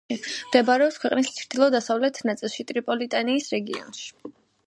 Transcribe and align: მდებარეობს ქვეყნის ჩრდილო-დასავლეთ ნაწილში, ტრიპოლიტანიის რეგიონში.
მდებარეობს 0.35 0.95
ქვეყნის 1.03 1.27
ჩრდილო-დასავლეთ 1.39 2.17
ნაწილში, 2.29 2.67
ტრიპოლიტანიის 2.71 3.53
რეგიონში. 3.59 4.09